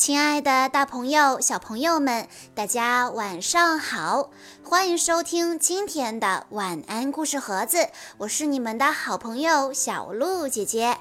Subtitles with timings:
[0.00, 4.30] 亲爱的，大朋友、小朋友们，大家晚上好！
[4.64, 7.86] 欢迎收听今天的晚安故事盒子，
[8.16, 10.96] 我是你们的好朋友小鹿姐姐。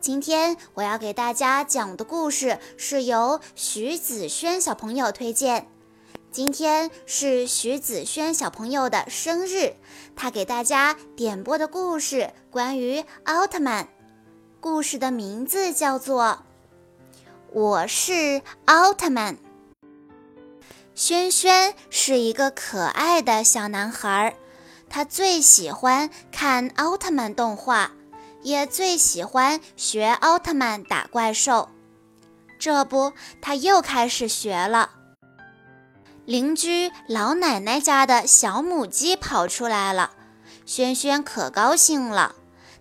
[0.00, 5.68] 今天我要给大家讲的故事是由徐子轩小朋友推荐。
[6.32, 9.74] 今天是徐子轩小朋友的生日，
[10.16, 13.86] 他给大家点播的故事关于奥特曼，
[14.60, 16.38] 故事的名字叫做。
[17.52, 19.36] 我是奥特曼。
[20.94, 24.36] 轩轩是一个可爱的小男孩，
[24.88, 27.90] 他最喜欢看奥特曼动画，
[28.42, 31.68] 也最喜欢学奥特曼打怪兽。
[32.56, 34.90] 这不，他又开始学了。
[36.24, 40.12] 邻居老奶奶家的小母鸡跑出来了，
[40.64, 42.36] 轩轩可高兴了，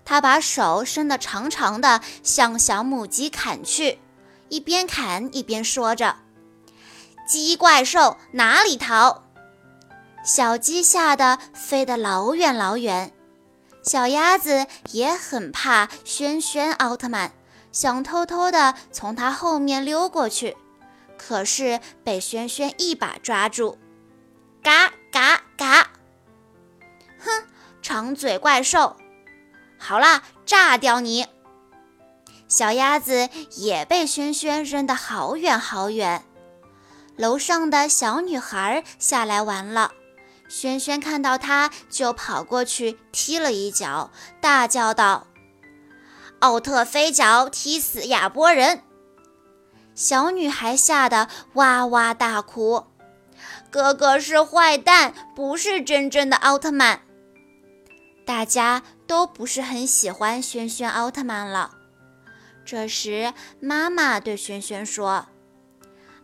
[0.06, 3.98] 他把手伸得长长的，向小母鸡砍去。
[4.49, 6.16] 一边砍一边说着
[7.28, 9.23] ：“鸡怪兽哪里逃？”
[10.25, 13.14] 小鸡吓得飞得老远老远。
[13.81, 17.31] 小鸭子也很怕轩轩奥特曼，
[17.72, 20.58] 想偷偷的从他后面溜过去，
[21.17, 23.78] 可是被轩轩一把抓住。
[24.61, 25.89] 嘎嘎嘎！
[27.19, 27.47] 哼，
[27.81, 28.97] 长嘴怪兽，
[29.78, 31.25] 好啦，炸掉你！
[32.50, 36.25] 小鸭子也被轩轩扔得好远好远。
[37.16, 39.91] 楼上的小女孩下来玩了，
[40.50, 44.09] 轩轩看到她就跑过去踢了一脚，
[44.41, 45.28] 大叫道
[46.39, 48.81] ：“奥特飞脚踢死亚波人！”
[49.94, 52.86] 小女孩吓得哇哇大哭
[53.69, 57.02] ：“哥哥是坏蛋，不是真正的奥特曼。”
[58.25, 61.78] 大家都不是很喜欢轩轩奥特曼了。
[62.70, 65.25] 这时，妈妈对轩轩说：“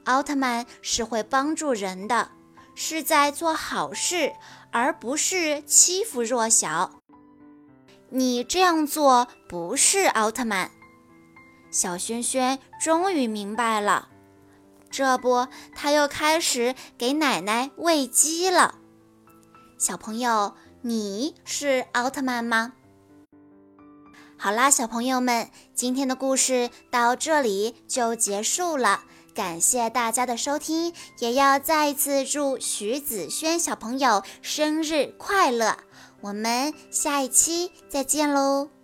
[0.06, 2.30] 奥特曼是会帮助人的，
[2.76, 4.32] 是在做好事，
[4.72, 7.02] 而不是欺负弱小。
[8.10, 10.70] 你这样做不是奥特曼。”
[11.74, 14.10] 小轩轩终于明白了，
[14.92, 18.76] 这不，他又开始给奶奶喂鸡了。
[19.80, 22.74] 小朋友，你是奥特曼吗？
[24.38, 29.04] 好啦，小朋友们，今天的故事到这里就结束了。
[29.34, 35.78] 感谢大家的收听，也要再一次祝徐子轩小朋友生日快乐。
[36.22, 38.75] 我们下一期再见喽！